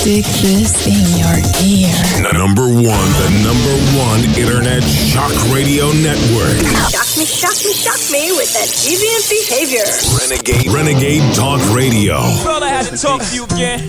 [0.00, 1.92] Stick this in your ear.
[2.24, 6.56] The Number one, the number one internet shock radio network.
[6.88, 9.84] Shock me, shock me, shock me with that deviant behavior.
[10.16, 12.16] Renegade, Renegade Talk Radio.
[12.40, 13.84] Fella had to talk to you again.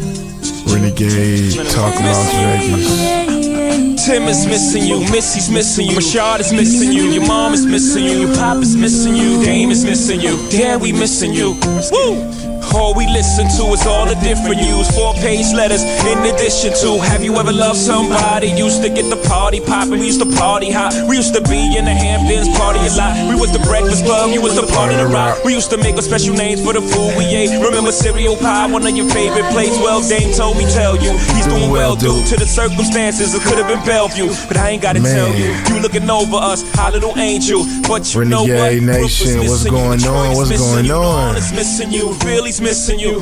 [0.68, 4.06] Renegade Talk Las Vegas.
[4.06, 8.04] Tim is missing you, Missy's missing you, Rashad is missing you, your mom is missing
[8.04, 11.56] you, your pop is missing you, Dame is missing you, Dad we missing you.
[11.94, 12.51] Woo!
[12.74, 14.88] All we listen to is all the different news.
[14.96, 18.48] Four page letters in addition to Have you ever loved somebody?
[18.52, 20.96] Used to get the party poppin', we used to party hot.
[21.08, 23.14] We used to be in the Hamptons, party a lot.
[23.28, 25.44] We was the breakfast club, you was the part of the rock.
[25.44, 27.52] We used to make a special names for the food we ate.
[27.60, 29.76] Remember cereal pie, one of your favorite plates?
[29.78, 33.36] Well, Dame told me tell you, he's doing well due to the circumstances.
[33.36, 35.12] It could have been Bellevue, but I ain't gotta Man.
[35.12, 35.52] tell you.
[35.76, 37.66] You looking over us, our little angel.
[37.88, 38.72] But you know what?
[38.80, 40.36] Renegade Nation, what's going on?
[40.36, 41.36] What's going on?
[41.36, 43.20] London's missing you, Philly's missing you.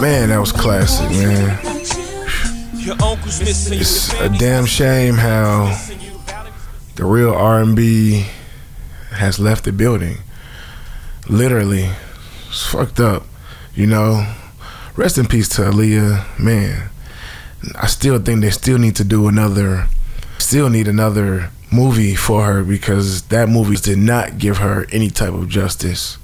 [0.00, 1.58] Man, that was classic, man.
[2.76, 3.80] Your uncle's missing.
[3.80, 5.78] It's a damn shame how
[6.96, 8.26] the real R&B
[9.10, 10.18] has left the building.
[11.28, 11.88] Literally,
[12.48, 13.24] it's fucked up.
[13.74, 14.26] You know,
[14.96, 16.38] rest in peace to Aaliyah.
[16.38, 16.90] Man,
[17.80, 19.86] I still think they still need to do another,
[20.38, 25.32] still need another movie for her because that movie did not give her any type
[25.32, 26.18] of justice.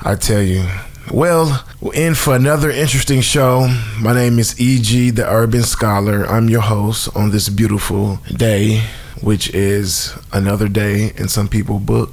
[0.00, 0.66] I tell you.
[1.12, 3.66] Well, we're in for another interesting show.
[4.00, 6.24] My name is E.G., the Urban Scholar.
[6.24, 8.84] I'm your host on this beautiful day,
[9.20, 12.12] which is another day in some people's book.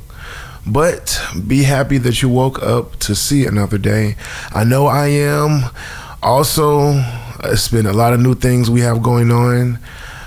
[0.65, 4.15] But be happy that you woke up to see another day.
[4.51, 5.65] I know I am.
[6.23, 6.93] Also,
[7.43, 9.77] it's been a lot of new things we have going on.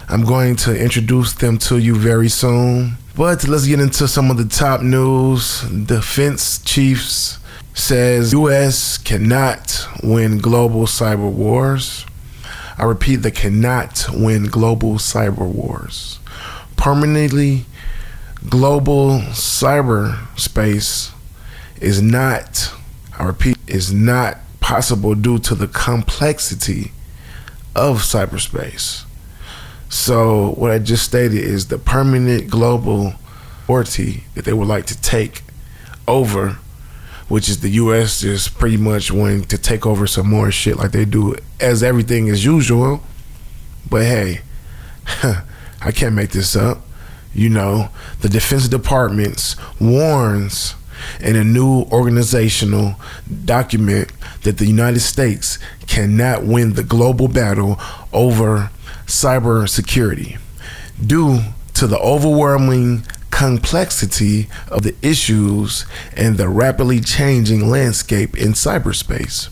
[0.08, 2.92] I'm going to introduce them to you very soon.
[3.16, 5.62] But let's get into some of the top news.
[5.62, 7.39] Defense chiefs
[7.74, 12.04] says US cannot win global cyber wars.
[12.76, 16.18] I repeat, they cannot win global cyber wars.
[16.76, 17.66] Permanently
[18.48, 21.12] global cyberspace
[21.80, 22.72] is not,
[23.18, 26.92] I repeat, is not possible due to the complexity
[27.76, 29.04] of cyberspace.
[29.88, 33.14] So, what I just stated is the permanent global
[33.62, 35.42] authority that they would like to take
[36.06, 36.58] over,
[37.30, 40.90] which is the US just pretty much wanting to take over some more shit like
[40.90, 43.04] they do as everything is usual.
[43.88, 44.40] But hey,
[45.80, 46.84] I can't make this up.
[47.32, 50.74] You know, the Defense Department warns
[51.20, 52.96] in a new organizational
[53.44, 54.10] document
[54.42, 57.78] that the United States cannot win the global battle
[58.12, 58.70] over
[59.06, 60.36] cybersecurity
[61.06, 61.42] due
[61.74, 63.04] to the overwhelming
[63.40, 69.48] complexity of the issues and the rapidly changing landscape in cyberspace.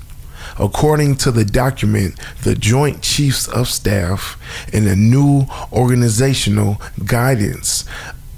[0.59, 4.39] According to the document, the Joint Chiefs of Staff
[4.75, 7.87] in a new organizational guidance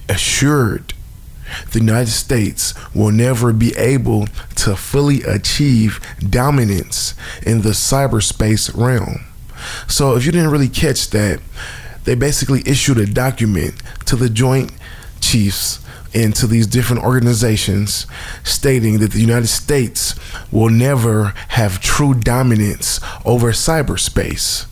[0.08, 0.94] assured
[1.72, 5.98] the United States will never be able to fully achieve
[6.30, 9.24] dominance in the cyberspace realm.
[9.88, 11.40] So, if you didn't really catch that,
[12.04, 13.74] they basically issued a document
[14.06, 14.70] to the Joint
[15.20, 15.80] Chiefs
[16.12, 18.06] into these different organizations
[18.42, 20.14] stating that the United States
[20.50, 24.66] will never have true dominance over cyberspace.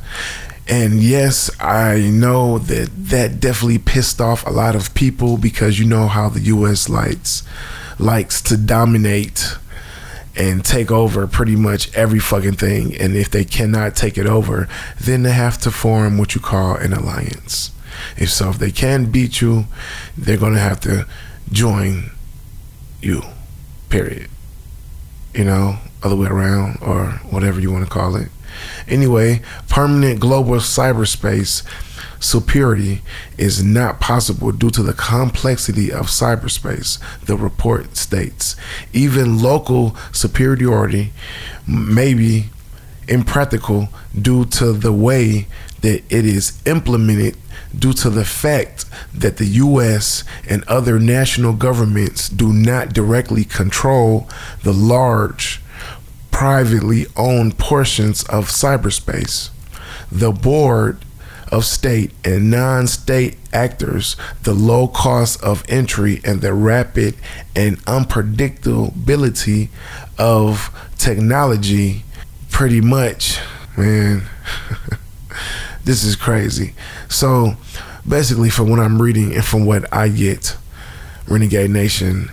[0.67, 5.87] And yes, I know that that definitely pissed off a lot of people because you
[5.87, 7.43] know how the US likes
[7.99, 9.57] likes to dominate
[10.37, 12.95] and take over pretty much every fucking thing.
[12.95, 14.69] And if they cannot take it over,
[15.01, 17.73] then they have to form what you call an alliance.
[18.17, 19.67] If so, if they can beat you,
[20.17, 21.07] they're gonna have to
[21.51, 22.11] join
[23.01, 23.23] you.
[23.89, 24.29] Period.
[25.35, 28.29] You know, other way around or whatever you want to call it.
[28.87, 31.63] Anyway, permanent global cyberspace
[32.21, 33.03] superiority
[33.37, 38.57] is not possible due to the complexity of cyberspace, the report states.
[38.93, 41.13] Even local superiority
[41.67, 42.47] may be
[43.07, 43.89] impractical
[44.21, 45.47] due to the way
[45.81, 47.37] that it is implemented
[47.77, 48.85] due to the fact
[49.15, 54.29] that the US and other national governments do not directly control
[54.63, 55.61] the large
[56.31, 59.51] privately owned portions of cyberspace.
[60.11, 61.05] The board
[61.51, 67.17] of state and non state actors, the low cost of entry, and the rapid
[67.57, 69.69] and unpredictability
[70.19, 72.05] of technology
[72.51, 73.41] pretty much,
[73.77, 74.23] man.
[75.89, 76.75] this is crazy.
[77.09, 77.55] So,
[78.07, 80.55] basically, from what I'm reading and from what I get,
[81.27, 82.31] Renegade Nation,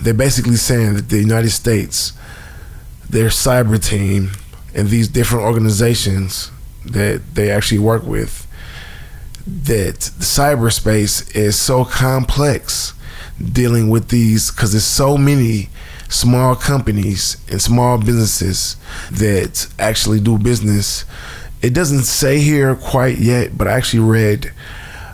[0.00, 2.12] they're basically saying that the United States,
[3.08, 4.32] their cyber team,
[4.74, 6.50] and these different organizations
[6.84, 8.46] that they actually work with
[9.46, 12.92] that cyberspace is so complex
[13.42, 15.70] dealing with these because there's so many
[16.10, 18.76] small companies and small businesses
[19.10, 21.06] that actually do business.
[21.62, 24.46] It doesn't say here quite yet, but I actually read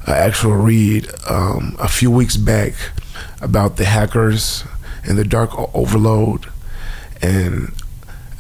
[0.06, 2.73] an actual read um, a few weeks back
[3.43, 4.65] about the hackers
[5.05, 6.47] and the dark overload
[7.21, 7.75] and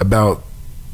[0.00, 0.42] about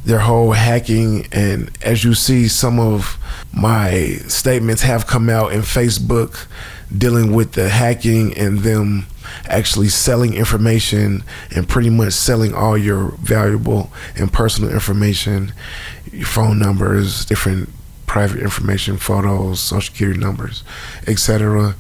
[0.05, 1.29] their whole hacking.
[1.31, 3.17] And as you see some of
[3.53, 6.49] my statements have come out in Facebook
[6.97, 9.07] dealing with the hacking and them
[9.47, 11.23] actually selling information
[11.55, 15.53] and pretty much selling all your valuable and personal information
[16.13, 17.69] your phone numbers different
[18.07, 20.63] private information photos social security numbers
[21.07, 21.75] etc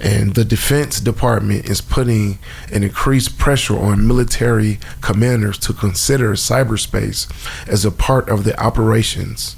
[0.00, 2.38] and the Defense Department is putting
[2.72, 7.28] an increased pressure on military commanders to consider cyberspace
[7.68, 9.56] as a part of the operations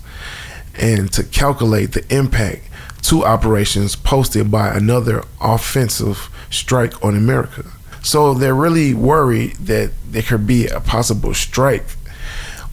[0.74, 2.62] and to calculate the impact
[3.02, 7.64] to operations posted by another offensive strike on America.
[8.02, 11.96] So they're really worried that there could be a possible strike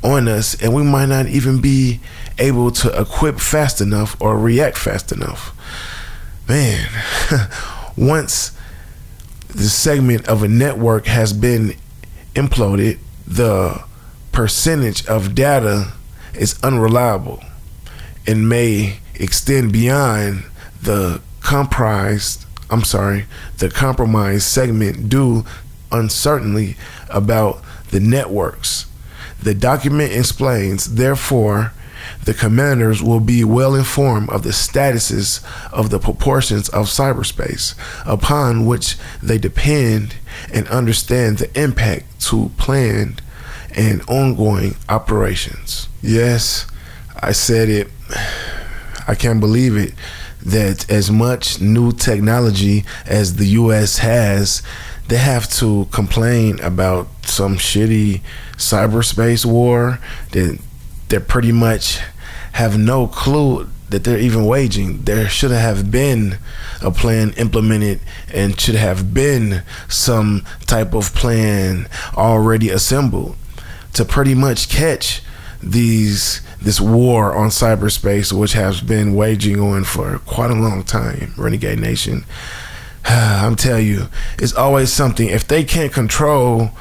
[0.04, 2.00] on us and we might not even be
[2.38, 5.54] able to equip fast enough or react fast enough
[6.48, 6.88] man,
[7.98, 8.52] once
[9.50, 11.74] the segment of a network has been
[12.36, 13.84] imploded, the
[14.32, 15.94] percentage of data
[16.34, 17.44] is unreliable
[18.26, 20.44] and may extend beyond
[20.82, 23.26] the comprised I'm sorry,
[23.58, 25.46] the compromised segment do
[25.92, 26.76] uncertainty
[27.10, 27.62] about
[27.92, 28.86] the networks.
[29.42, 31.74] The document explains, therefore,
[32.24, 37.76] the commanders will be well informed of the statuses of the proportions of cyberspace
[38.06, 40.16] upon which they depend
[40.54, 43.22] and understand the impact to planned
[43.76, 45.88] and ongoing operations.
[46.02, 46.68] Yes,
[47.20, 47.88] I said it.
[49.10, 49.94] I can't believe it
[50.46, 54.62] that as much new technology as the US has,
[55.08, 58.22] they have to complain about some shitty
[58.58, 60.00] cyberspace war
[60.32, 60.60] that
[61.10, 62.00] they're pretty much
[62.54, 65.04] have no clue that they're even waging.
[65.04, 66.40] There should have been
[66.82, 68.02] a plan implemented
[68.34, 73.38] and should have been some type of plan already assembled
[73.94, 75.22] to pretty much catch
[75.64, 81.34] these this war on cyberspace which has been waging on for quite a long time
[81.38, 82.26] renegade nation
[83.06, 84.08] i'm telling you
[84.40, 86.72] it's always something if they can't control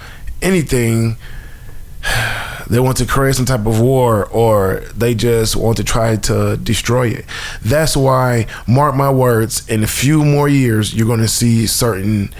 [0.42, 1.16] anything
[2.68, 6.56] they want to create some type of war or they just want to try to
[6.56, 7.24] destroy it.
[7.62, 12.34] That's why, mark my words, in a few more years, you're going to see certain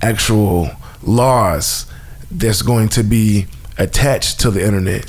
[0.00, 0.70] actual
[1.02, 1.86] laws
[2.30, 3.46] that's going to be
[3.78, 5.06] attached to the internet.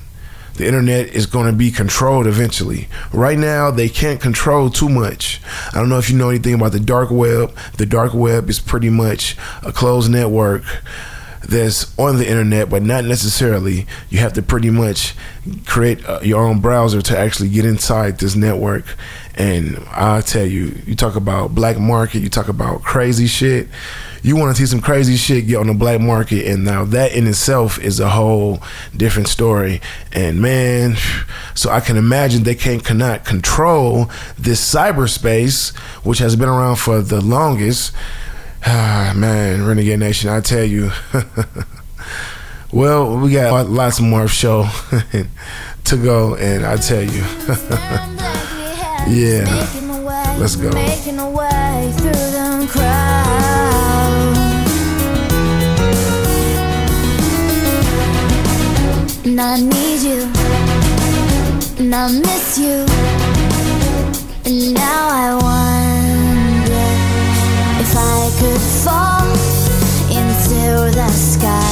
[0.55, 2.87] The internet is going to be controlled eventually.
[3.11, 5.41] Right now, they can't control too much.
[5.73, 7.55] I don't know if you know anything about the dark web.
[7.77, 10.63] The dark web is pretty much a closed network
[11.41, 13.85] that's on the internet, but not necessarily.
[14.09, 15.15] You have to pretty much
[15.65, 18.85] create uh, your own browser to actually get inside this network.
[19.35, 23.67] And I tell you, you talk about black market, you talk about crazy shit.
[24.23, 27.13] You want to see some crazy shit get on the black market, and now that
[27.13, 28.61] in itself is a whole
[28.95, 29.81] different story.
[30.11, 30.95] And man,
[31.53, 34.09] so I can imagine they can't cannot control
[34.39, 37.93] this cyberspace, which has been around for the longest
[38.65, 40.89] Ah, man, Renegade Nation, I tell you.
[42.71, 44.63] well, we got lots more show
[45.83, 47.11] to go, and I tell you.
[49.13, 49.43] yeah,
[50.39, 50.71] let's go.
[59.25, 60.21] And I need you,
[61.79, 62.85] and I miss you,
[64.43, 66.85] and now I wonder
[67.79, 69.23] if I could fall
[70.11, 71.71] into the sky.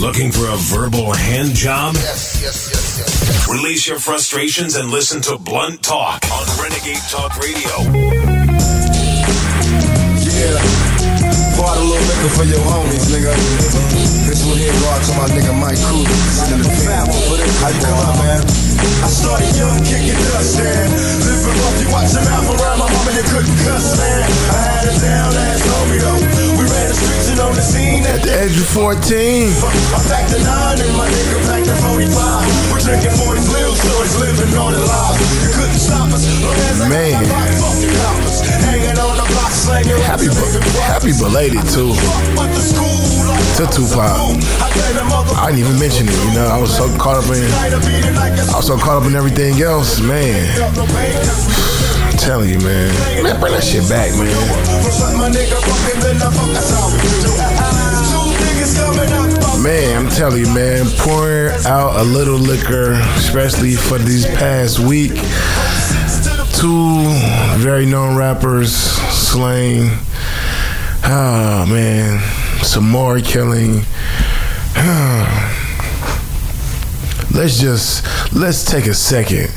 [0.00, 1.94] Looking for a verbal hand job?
[1.94, 3.48] Yes, yes, yes, yes.
[3.48, 7.70] Release your frustrations and listen to Blunt Talk on Renegade Talk Radio.
[10.34, 10.75] Yeah.
[11.56, 13.32] Part a little liquor for your homies, nigga.
[14.28, 16.04] This one here go out to my nigga Mike Cruz.
[16.52, 17.08] In the pen.
[17.64, 18.44] How you come out, man?
[19.00, 20.92] I started young, kicking dust, man.
[21.24, 24.20] Living rough, you watch your mouth around my mama, you couldn't cuss, man.
[24.52, 26.15] I had it down, ass homie, though.
[28.76, 28.92] 14.
[28.92, 32.12] I packed a nine and my nigga packed a 45.
[32.68, 35.16] We're drinking 40 blue, so it's living on the live.
[35.40, 36.28] You couldn't stop us.
[36.44, 37.24] Long as I Man.
[40.04, 40.28] Happy,
[40.84, 41.96] happy belated too.
[43.56, 44.12] To Tupac.
[45.40, 46.18] I didn't even mention it.
[46.28, 49.56] You know, I was so caught up in, I was so caught up in everything
[49.62, 50.52] else, man.
[50.60, 52.92] I'm telling you, man.
[53.24, 54.36] Man, bring that shit back, man.
[59.66, 65.10] Man, I'm telling you, man, pouring out a little liquor, especially for these past week.
[66.54, 67.02] Two
[67.58, 69.90] very known rappers slain.
[71.02, 72.20] Oh man,
[72.62, 73.82] some more killing.
[77.34, 79.50] let's just let's take a second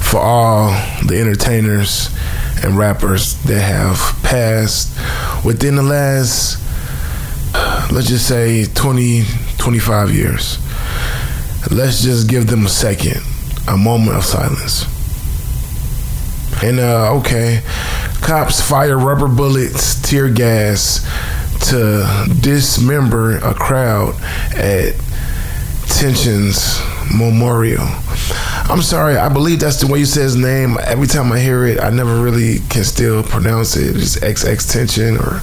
[0.00, 0.70] for all
[1.04, 2.08] the entertainers
[2.62, 4.90] and rappers that have passed
[5.44, 6.63] within the last
[7.92, 9.24] let's just say 20
[9.58, 10.58] 25 years.
[11.70, 13.22] Let's just give them a second
[13.68, 14.84] a moment of silence.
[16.62, 17.62] And uh okay
[18.22, 21.06] cops fire rubber bullets tear gas
[21.68, 22.06] to
[22.40, 24.14] dismember a crowd
[24.54, 24.94] at
[25.86, 26.80] tensions
[27.14, 27.84] memorial.
[28.66, 30.78] I'm sorry i believe that's the way you say his name.
[30.84, 33.96] Every time i hear it i never really can still pronounce it.
[33.96, 35.40] It's xx tension or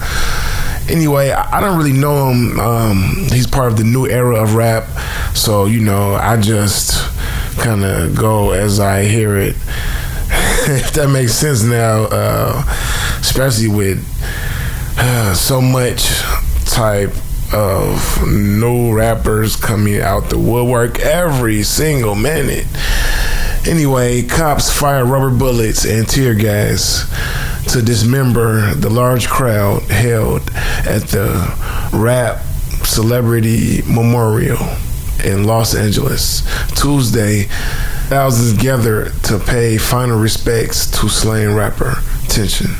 [0.92, 2.60] anyway, I, don't really know him.
[2.60, 4.88] Um, he's part of the new era of rap,
[5.36, 6.94] so you know, I just
[7.58, 9.56] kind of go as I hear it.
[10.68, 12.64] if that makes sense now, uh,
[13.20, 14.06] especially with
[14.98, 16.08] uh, so much
[16.66, 17.12] type
[17.54, 22.66] of new rappers coming out the woodwork every single minute.
[23.68, 27.06] Anyway, cops fire rubber bullets and tear gas
[27.72, 30.42] to dismember the large crowd held
[30.88, 32.44] at the rap
[32.84, 34.58] celebrity memorial
[35.24, 36.42] in Los Angeles
[36.76, 37.48] Tuesday.
[38.12, 41.94] Thousands gathered to pay final respects to slain rapper
[42.28, 42.72] Tension.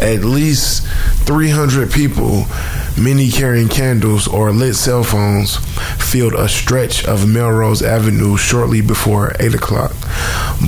[0.00, 0.86] At least
[1.26, 2.46] 300 people,
[2.96, 5.56] many carrying candles or lit cell phones,
[5.96, 9.96] filled a stretch of Melrose Avenue shortly before 8 o'clock.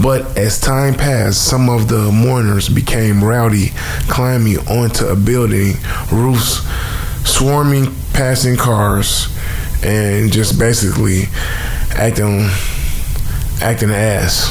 [0.03, 3.69] But as time passed, some of the mourners became rowdy,
[4.09, 5.75] climbing onto a building,
[6.11, 6.67] roofs,
[7.25, 9.29] swarming passing cars,
[9.85, 11.27] and just basically
[11.93, 12.51] acting
[13.61, 14.49] acting ass.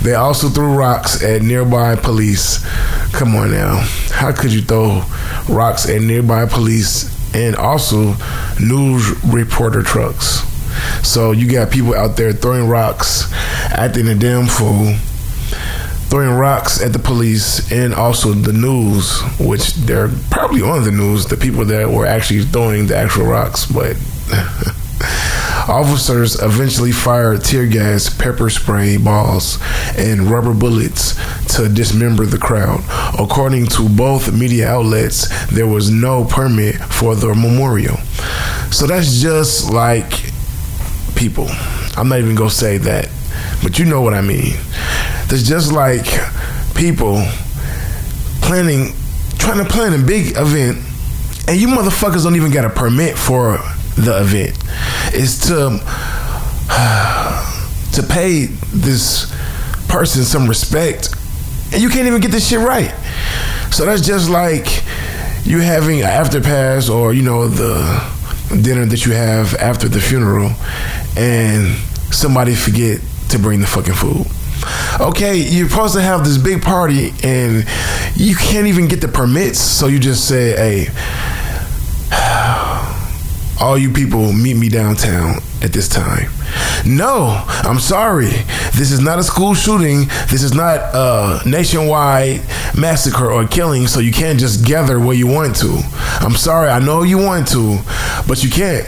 [0.02, 2.64] they also threw rocks at nearby police.
[3.12, 3.78] Come on now.
[4.10, 5.02] How could you throw
[5.48, 8.14] rocks at nearby police and also
[8.60, 10.42] news reporter trucks?
[11.06, 13.30] So you got people out there throwing rocks,
[13.70, 14.94] acting a damn fool,
[16.08, 21.26] throwing rocks at the police and also the news, which they're probably on the news,
[21.26, 23.96] the people that were actually throwing the actual rocks, but
[25.68, 29.58] Officers eventually fired tear gas, pepper spray balls,
[29.96, 31.14] and rubber bullets
[31.54, 32.80] to dismember the crowd.
[33.18, 37.96] According to both media outlets, there was no permit for the memorial.
[38.70, 40.10] So that's just like
[41.14, 41.46] people.
[41.96, 43.08] I'm not even gonna say that,
[43.62, 44.54] but you know what I mean.
[45.28, 46.06] That's just like
[46.74, 47.22] people
[48.40, 48.94] planning,
[49.38, 50.78] trying to plan a big event,
[51.46, 53.58] and you motherfuckers don't even get a permit for
[53.96, 54.56] the event
[55.14, 55.78] is to um,
[57.92, 59.30] to pay this
[59.88, 61.14] person some respect.
[61.72, 62.90] And you can't even get this shit right.
[63.72, 64.82] So that's just like
[65.44, 67.82] you having an after pass or you know the
[68.62, 70.52] dinner that you have after the funeral
[71.16, 71.76] and
[72.12, 74.26] somebody forget to bring the fucking food.
[75.00, 77.66] Okay, you're supposed to have this big party and
[78.14, 80.86] you can't even get the permits, so you just say, hey,
[83.62, 86.28] all you people meet me downtown at this time.
[86.84, 88.30] No, I'm sorry.
[88.74, 90.08] This is not a school shooting.
[90.30, 92.40] This is not a nationwide
[92.76, 95.80] massacre or killing, so you can't just gather where you want to.
[96.20, 96.70] I'm sorry.
[96.70, 97.78] I know you want to,
[98.26, 98.84] but you can't.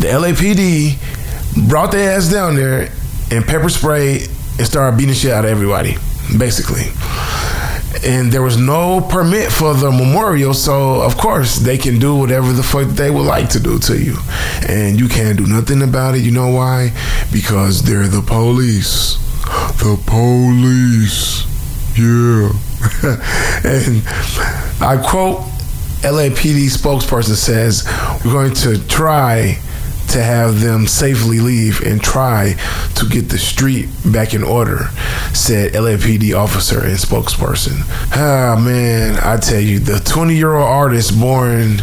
[0.00, 2.90] The LAPD brought their ass down there
[3.30, 4.20] and pepper spray
[4.56, 5.96] and started beating shit out of everybody,
[6.38, 6.84] basically
[8.04, 12.52] and there was no permit for the memorial so of course they can do whatever
[12.52, 14.16] the fuck they would like to do to you.
[14.68, 16.20] And you can't do nothing about it.
[16.20, 16.92] You know why?
[17.32, 19.16] Because they're the police.
[19.78, 21.46] The police.
[21.98, 22.52] Yeah.
[23.64, 24.02] And
[24.80, 25.40] i quote
[26.02, 27.84] lapd spokesperson says
[28.24, 29.58] we're going to try
[30.10, 32.54] to have them safely leave and try
[32.94, 34.88] to get the street back in order,
[35.32, 37.82] said LAPD officer and spokesperson.
[38.12, 41.82] Ah, man, I tell you, the 20 year old artist born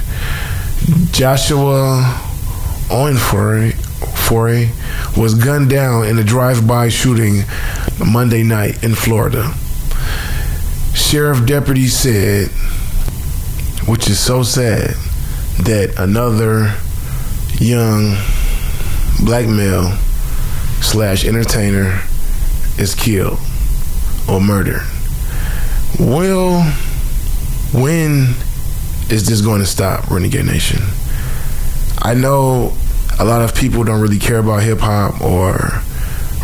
[1.12, 2.22] Joshua
[2.90, 3.74] Onfore
[5.18, 7.44] was gunned down in a drive by shooting
[8.04, 9.54] Monday night in Florida.
[10.94, 12.50] Sheriff deputies said,
[13.88, 14.96] which is so sad
[15.64, 16.76] that another
[17.60, 18.18] young
[19.24, 19.92] black male
[20.82, 22.02] slash entertainer
[22.78, 23.40] is killed
[24.30, 24.82] or murdered.
[26.00, 26.64] Well,
[27.74, 28.36] when
[29.10, 30.80] is this going to stop, Renegade Nation?
[32.00, 32.74] I know
[33.20, 35.82] a lot of people don't really care about hip hop or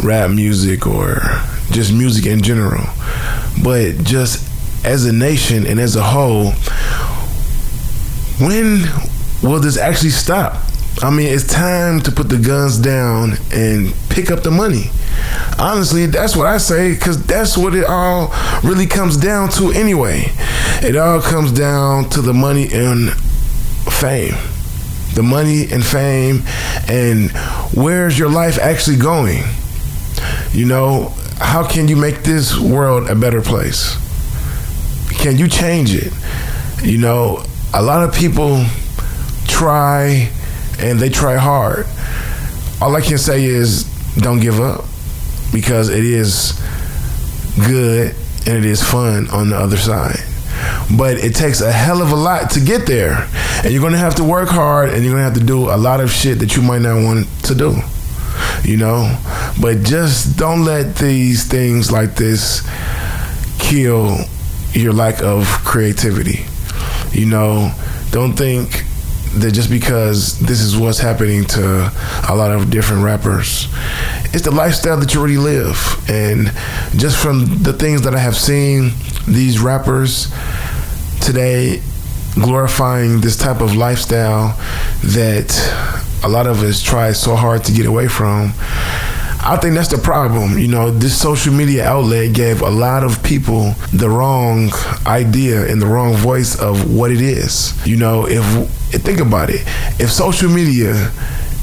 [0.04, 1.20] rap music or
[1.72, 2.86] just music in general,
[3.64, 4.48] but just
[4.86, 6.52] as a nation and as a whole,
[8.40, 8.82] when
[9.44, 10.71] will this actually stop?
[11.00, 14.92] I mean, it's time to put the guns down and pick up the money.
[15.58, 18.34] Honestly, that's what I say because that's what it all
[18.64, 20.26] really comes down to anyway.
[20.84, 23.12] It all comes down to the money and
[23.92, 24.36] fame.
[25.16, 26.44] The money and fame,
[26.88, 27.32] and
[27.74, 29.44] where's your life actually going?
[30.54, 33.98] You know, how can you make this world a better place?
[35.10, 36.14] Can you change it?
[36.84, 37.44] You know,
[37.74, 38.64] a lot of people
[39.48, 40.30] try
[40.82, 41.86] and they try hard.
[42.82, 43.84] All I can say is
[44.16, 44.86] don't give up
[45.54, 46.60] because it is
[47.66, 48.16] good
[48.48, 50.20] and it is fun on the other side.
[50.98, 53.28] But it takes a hell of a lot to get there.
[53.64, 55.70] And you're going to have to work hard and you're going to have to do
[55.70, 57.78] a lot of shit that you might not want to do.
[58.64, 59.18] You know?
[59.62, 62.68] But just don't let these things like this
[63.60, 64.18] kill
[64.74, 66.46] your lack of creativity.
[67.12, 67.74] You know,
[68.12, 68.81] don't think
[69.36, 71.92] that just because this is what's happening to
[72.30, 73.68] a lot of different rappers,
[74.34, 75.78] it's the lifestyle that you already live.
[76.10, 76.52] And
[76.98, 78.92] just from the things that I have seen,
[79.28, 80.32] these rappers
[81.22, 81.82] today
[82.36, 84.58] glorifying this type of lifestyle
[85.04, 85.52] that
[86.24, 88.54] a lot of us try so hard to get away from.
[89.44, 90.60] I think that's the problem.
[90.60, 94.72] You know, this social media outlet gave a lot of people the wrong
[95.08, 97.74] idea and the wrong voice of what it is.
[97.86, 98.44] You know, if
[99.00, 99.62] think about it,
[100.00, 100.94] if social media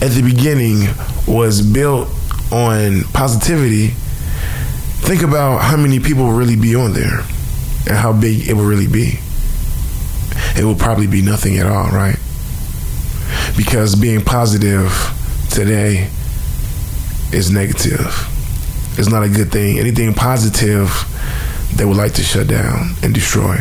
[0.00, 0.88] at the beginning
[1.26, 2.08] was built
[2.50, 3.88] on positivity,
[5.04, 7.20] think about how many people really be on there
[7.86, 9.18] and how big it would really be.
[10.56, 12.18] It would probably be nothing at all, right?
[13.56, 14.90] Because being positive
[15.50, 16.08] today
[17.32, 18.26] is negative.
[18.98, 19.78] It's not a good thing.
[19.78, 20.90] Anything positive,
[21.76, 23.58] they would like to shut down and destroy.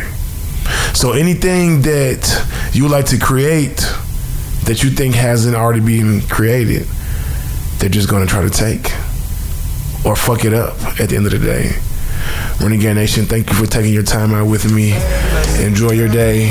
[0.98, 2.26] So anything that
[2.74, 3.76] you like to create
[4.64, 6.88] that you think hasn't already been created,
[7.78, 8.90] they're just going to try to take
[10.04, 11.70] or fuck it up at the end of the day.
[12.60, 14.90] Renegade Nation, thank you for taking your time out with me.
[15.64, 16.50] Enjoy your day.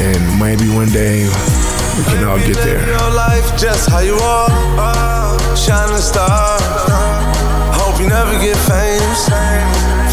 [0.00, 2.80] And maybe one day we can all get there.
[2.86, 4.48] Your life just how you are,
[6.00, 6.56] star.
[7.76, 9.28] Hope you never get famous.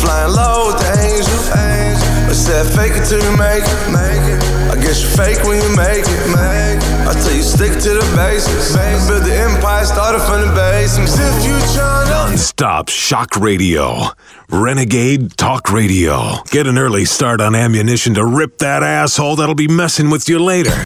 [0.04, 2.14] Flying low with the.
[2.28, 4.42] I said fake it till you make it.
[4.72, 6.86] I guess you fake when you make it.
[7.06, 8.76] I tell you stick to the basics.
[9.08, 11.10] Build the empire started from the basement.
[11.10, 14.08] If you tryna Non-stop shock radio.
[14.50, 16.44] Renegade Talk Radio.
[16.50, 20.40] Get an early start on ammunition to rip that asshole that'll be messing with you
[20.40, 20.86] later.